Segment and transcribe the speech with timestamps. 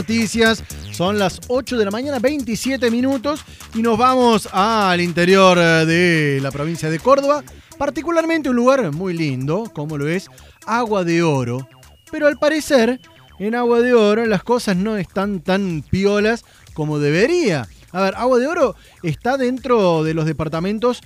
[0.00, 0.64] noticias.
[0.92, 6.40] Son las 8 de la mañana, 27 minutos, y nos vamos al interior eh, de
[6.40, 7.44] la provincia de Córdoba,
[7.76, 10.28] particularmente un lugar muy lindo, como lo es
[10.66, 11.68] Agua de Oro.
[12.10, 12.98] Pero al parecer,
[13.38, 17.68] en Agua de Oro las cosas no están tan piolas como debería.
[17.92, 21.02] A ver, Agua de Oro está dentro de los departamentos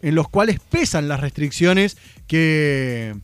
[0.00, 3.14] en los cuales pesan las restricciones que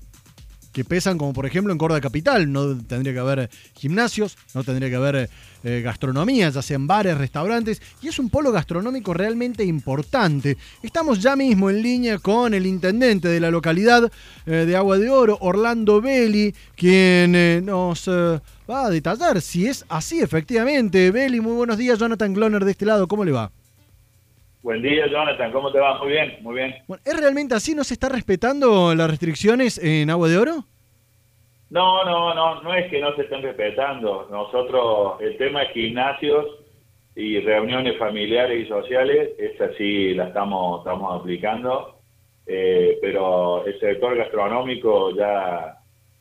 [0.73, 2.51] que pesan, como por ejemplo en Córdoba Capital.
[2.51, 5.31] No tendría que haber gimnasios, no tendría que haber
[5.63, 10.57] eh, gastronomía, ya sean bares, restaurantes, y es un polo gastronómico realmente importante.
[10.83, 14.11] Estamos ya mismo en línea con el intendente de la localidad
[14.47, 19.85] eh, de Agua de Oro, Orlando Belli, quien eh, nos va a detallar si es
[19.89, 21.11] así efectivamente.
[21.11, 23.51] Belli, muy buenos días, Jonathan Gloner de este lado, ¿cómo le va?
[24.63, 25.53] Buen día, Jonathan.
[25.53, 25.99] ¿Cómo te va?
[25.99, 26.75] Muy bien, muy bien.
[27.05, 27.75] ¿Es realmente así?
[27.75, 30.65] ¿No se está respetando las restricciones en Agua de Oro?
[31.71, 34.29] No, no, no, no es que no se estén respetando.
[34.31, 36.47] Nosotros, el tema de gimnasios
[37.17, 41.99] y reuniones familiares y sociales, esa sí la estamos, estamos aplicando,
[42.47, 45.79] eh, pero el sector gastronómico ya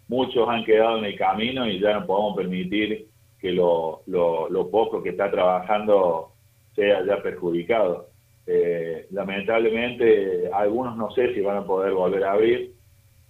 [0.07, 3.07] muchos han quedado en el camino y ya no podemos permitir
[3.41, 6.31] que lo, lo, lo poco que está trabajando
[6.75, 8.08] sea ya perjudicado.
[8.45, 12.73] Eh, lamentablemente, algunos no sé si van a poder volver a abrir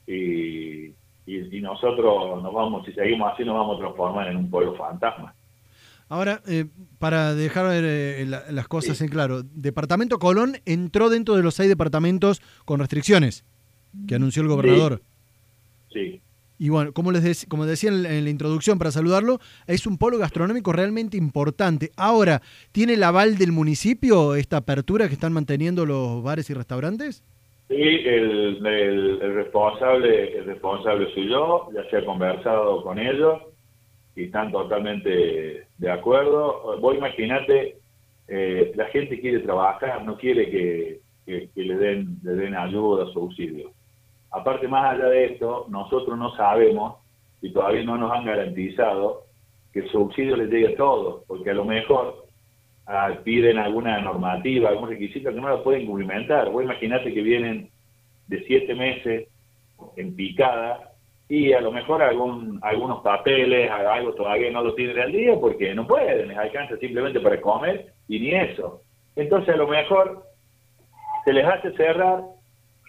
[0.07, 0.93] y,
[1.61, 5.35] nosotros nos vamos, si seguimos así, nos vamos a transformar en un pueblo fantasma.
[6.07, 6.65] Ahora, eh,
[6.97, 12.41] para dejar eh, las cosas en claro, Departamento Colón entró dentro de los seis departamentos
[12.65, 13.45] con restricciones
[14.07, 15.01] que anunció el gobernador.
[15.93, 16.21] sí.
[16.59, 20.73] Y bueno, como les como decía en la introducción para saludarlo, es un polo gastronómico
[20.73, 21.89] realmente importante.
[21.95, 22.41] Ahora,
[22.73, 27.23] ¿tiene el aval del municipio esta apertura que están manteniendo los bares y restaurantes?
[27.69, 28.59] Sí, el,
[29.35, 33.41] responsable el responsable soy yo, ya se ha conversado con ellos
[34.17, 36.77] y están totalmente de acuerdo.
[36.81, 37.77] Vos imaginate,
[38.27, 40.99] eh, la gente quiere trabajar, no quiere que,
[41.55, 43.71] le, den, le den ayuda, subsidio.
[44.31, 46.97] Aparte, más allá de esto, nosotros no sabemos
[47.41, 49.23] y todavía no nos han garantizado
[49.73, 52.25] que el subsidio les llegue a todos, porque a lo mejor
[52.87, 56.49] ah, piden alguna normativa, algún requisito que no lo pueden cumplimentar.
[56.49, 57.69] Vos imaginate que vienen
[58.27, 59.27] de siete meses
[59.95, 60.91] en picada
[61.27, 65.73] y a lo mejor algún, algunos papeles, algo todavía no lo tienen al día porque
[65.75, 68.81] no pueden, les alcanza simplemente para comer y ni eso.
[69.15, 70.23] Entonces a lo mejor
[71.25, 72.23] se les hace cerrar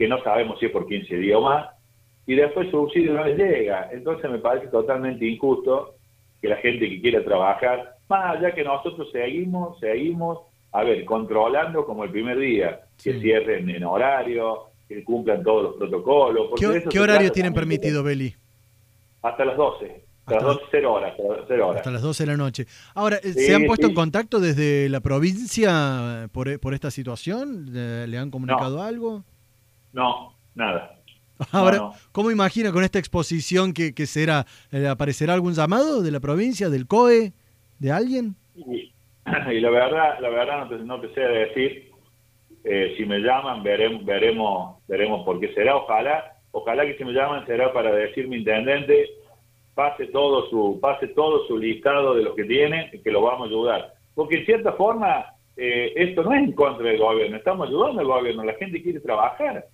[0.00, 1.68] que no sabemos si es por 15 días o más,
[2.26, 3.90] y después su subsidio no les llega.
[3.92, 5.96] Entonces me parece totalmente injusto
[6.40, 10.38] que la gente que quiera trabajar, más allá que nosotros seguimos, seguimos,
[10.72, 15.76] a ver, controlando como el primer día, que cierren en horario, que cumplan todos los
[15.76, 16.58] protocolos.
[16.88, 18.34] ¿Qué, horario tienen permitido, Beli?
[19.20, 20.02] Hasta las 12.
[20.24, 21.14] Hasta, las 12, 0 horas,
[21.76, 22.66] Hasta las 12 de la noche.
[22.94, 27.66] Ahora, ¿se han puesto en contacto desde la provincia por, por esta situación?
[27.70, 29.24] ¿Le, han comunicado algo?
[29.92, 30.96] No, nada.
[31.52, 34.46] Ahora, ¿cómo imagina con esta exposición que, será?
[34.72, 37.32] Eh, ¿Aparecerá algún llamado de la provincia, del COE,
[37.78, 38.36] de alguien?
[38.54, 38.92] Y,
[39.60, 41.90] la verdad, la verdad no te, sé decir.
[42.62, 45.76] Eh, si me llaman, veremos, veremos, veremos por qué será.
[45.76, 49.08] Ojalá, ojalá que si me llaman será para decir mi intendente
[49.74, 53.48] pase todo su, pase todo su listado de lo que tiene, que lo vamos a
[53.48, 53.94] ayudar.
[54.14, 55.24] Porque en cierta forma
[55.56, 59.00] eh, esto no es en contra del gobierno, estamos ayudando al gobierno, la gente quiere
[59.00, 59.64] trabajar.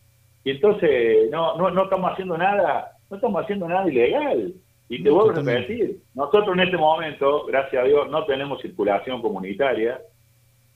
[0.47, 4.55] Y entonces no, no, no estamos haciendo nada, no estamos haciendo nada ilegal.
[4.89, 9.21] Y te vuelvo a repetir, nosotros en este momento, gracias a Dios, no tenemos circulación
[9.21, 10.01] comunitaria.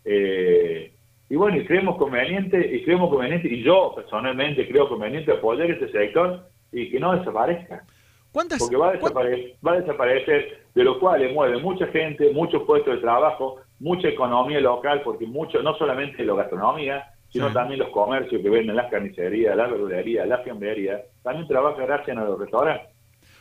[0.05, 0.93] Eh,
[1.29, 5.89] y bueno, y creemos conveniente, y creemos conveniente, y yo personalmente creo conveniente apoyar este
[5.93, 7.85] sector y que no desaparezca.
[8.33, 12.65] ¿Cuántas, Porque va a, desaparecer, va a desaparecer, de lo cual mueve mucha gente, muchos
[12.65, 17.91] puestos de trabajo, mucha economía local, porque mucho, no solamente la gastronomía, sino también los
[17.91, 22.89] comercios que venden las carnicerías, la verdulería, la fiambrería, también trabaja gracias a los restaurantes.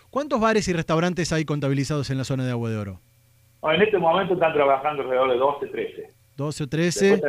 [0.10, 3.00] ¿Cuántos bares y restaurantes hay contabilizados en la zona de Agua de Oro?
[3.62, 6.14] en este momento están trabajando alrededor de 12, 13.
[6.38, 7.22] 12 o 13.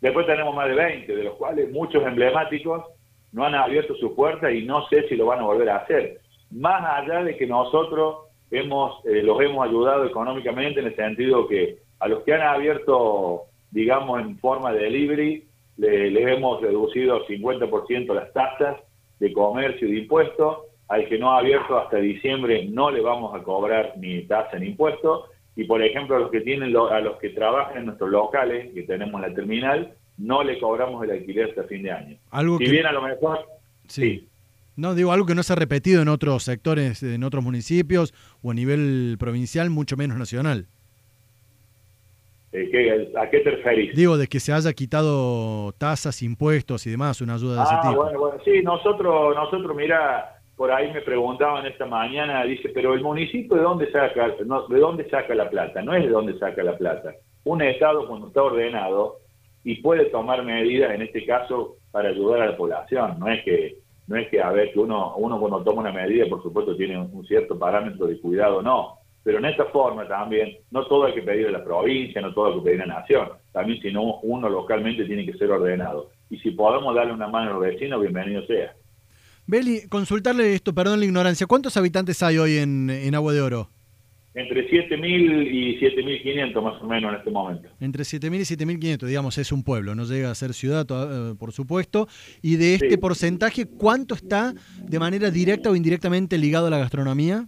[0.00, 2.84] Después, tenemos más de 20, de los cuales muchos emblemáticos
[3.32, 6.20] no han abierto su puerta y no sé si lo van a volver a hacer.
[6.50, 11.78] Más allá de que nosotros hemos eh, los hemos ayudado económicamente en el sentido que
[11.98, 15.44] a los que han abierto, digamos, en forma de delivery,
[15.78, 18.76] les hemos reducido 50% las tasas
[19.20, 20.58] de comercio y de impuestos.
[20.88, 24.68] Al que no ha abierto hasta diciembre no le vamos a cobrar ni tasa ni
[24.68, 25.26] impuestos.
[25.54, 28.82] Y por ejemplo, a los que tienen a los que trabajan en nuestros locales, que
[28.84, 32.16] tenemos la terminal, no le cobramos el alquiler hasta fin de año.
[32.30, 33.46] Algo si bien a lo mejor
[33.86, 34.28] sí.
[34.76, 38.52] No, digo algo que no se ha repetido en otros sectores, en otros municipios o
[38.52, 40.68] a nivel provincial, mucho menos nacional.
[42.52, 43.94] Eh, ¿A qué te referís?
[43.94, 47.80] Digo, de que se haya quitado tasas, impuestos y demás, una ayuda de ese Ah,
[47.90, 48.02] tipo.
[48.02, 53.02] bueno, bueno, sí, nosotros, nosotros, mira, por ahí me preguntaban esta mañana, dice, pero el
[53.02, 56.62] municipio de dónde saca, no, de dónde saca la plata, no es de dónde saca
[56.62, 57.12] la plata.
[57.44, 59.18] Un estado cuando está ordenado
[59.62, 63.76] y puede tomar medidas, en este caso, para ayudar a la población, no es que
[64.06, 66.98] no es que a ver que uno uno cuando toma una medida, por supuesto, tiene
[66.98, 68.97] un cierto parámetro de cuidado, no,
[69.28, 72.46] pero en esta forma también, no todo hay que pedir a la provincia, no todo
[72.46, 76.08] hay que pedir a la nación, también si no uno localmente tiene que ser ordenado.
[76.30, 78.72] Y si podemos darle una mano a los vecinos, bienvenido sea.
[79.46, 83.68] Beli, consultarle esto, perdón la ignorancia, ¿cuántos habitantes hay hoy en, en Agua de Oro?
[84.34, 87.68] Entre 7.000 y 7.500 más o menos en este momento.
[87.80, 88.56] Entre 7.000 y
[88.96, 92.06] 7.500, digamos, es un pueblo, no llega a ser ciudad, eh, por supuesto.
[92.40, 92.96] Y de este Sí.
[92.98, 97.46] porcentaje, ¿cuánto está de manera directa o indirectamente ligado a la gastronomía?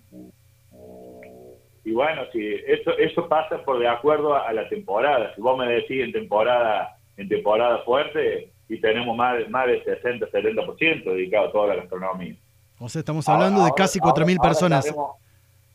[1.84, 5.34] Y bueno, si eso, eso pasa por de acuerdo a, a la temporada.
[5.34, 11.04] Si vos me decís en temporada en temporada fuerte, y tenemos más, más del 60-70%
[11.04, 12.34] dedicado a toda la gastronomía.
[12.78, 14.86] O sea, estamos hablando de casi ahora- 4.000 ahora personas.
[14.86, 15.16] estaremos-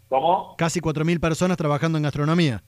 [0.09, 0.55] ¿Cómo?
[0.57, 2.61] Casi 4.000 personas trabajando en gastronomía.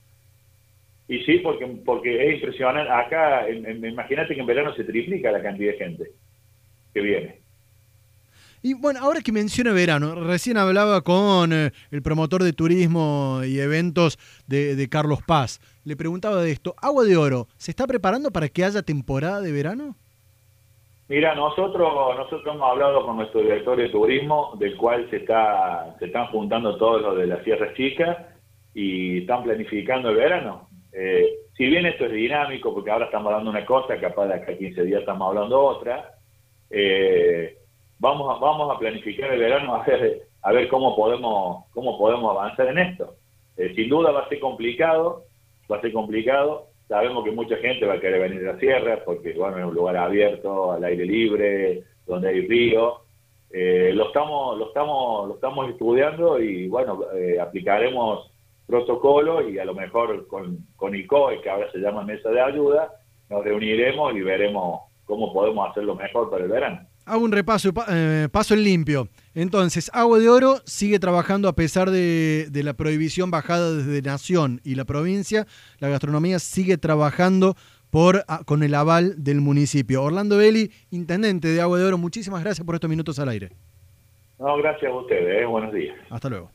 [1.08, 2.92] Y sí, porque, porque es impresionante.
[2.92, 6.04] Acá, imagínate que en verano se triplica la cantidad de gente
[6.94, 7.40] que viene.
[8.64, 13.60] Y bueno, ahora que menciona verano, recién hablaba con eh, el promotor de turismo y
[13.60, 14.18] eventos
[14.48, 15.60] de, de Carlos Paz.
[15.84, 19.52] Le preguntaba de esto, Agua de Oro, ¿se está preparando para que haya temporada de
[19.52, 19.96] verano?
[21.10, 26.06] Mira, nosotros nosotros hemos hablado con nuestro director de turismo, del cual se está se
[26.06, 28.36] están juntando todos los de la Sierra Chica
[28.74, 30.68] y están planificando el verano.
[30.92, 34.52] Eh, si bien esto es dinámico, porque ahora estamos hablando una cosa, capaz de acá
[34.52, 36.16] a 15 días estamos hablando otra,
[36.70, 37.57] eh,
[38.00, 42.32] vamos a, vamos a planificar el verano a ver a ver cómo podemos cómo podemos
[42.32, 43.16] avanzar en esto.
[43.58, 45.24] Eh, sin duda va a ser complicado,
[45.72, 46.68] va a ser complicado.
[46.88, 49.76] Sabemos que mucha gente va a querer venir a la sierra porque bueno es un
[49.76, 53.02] lugar abierto, al aire libre, donde hay río.
[53.52, 58.32] Eh, lo estamos lo estamos lo estamos estudiando y bueno eh, aplicaremos
[58.68, 62.92] protocolo y a lo mejor con, con ICOE, que ahora se llama Mesa de Ayuda,
[63.30, 66.82] nos reuniremos y veremos cómo podemos hacerlo mejor para el verano.
[67.08, 69.08] Hago un repaso, pa- eh, paso en limpio.
[69.34, 74.60] Entonces, Agua de Oro sigue trabajando a pesar de, de la prohibición bajada desde Nación
[74.64, 75.48] y la provincia.
[75.80, 77.56] La gastronomía sigue trabajando
[77.90, 80.04] por, ah, con el aval del municipio.
[80.04, 83.52] Orlando Belli, intendente de Agua de Oro, muchísimas gracias por estos minutos al aire.
[84.40, 85.46] No, gracias a ustedes, ¿eh?
[85.46, 85.96] buenos días.
[86.10, 86.52] Hasta luego.